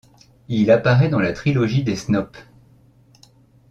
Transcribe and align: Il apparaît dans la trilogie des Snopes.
Il 0.47 0.71
apparaît 0.71 1.09
dans 1.09 1.19
la 1.19 1.31
trilogie 1.31 1.83
des 1.83 1.95
Snopes. 1.95 2.39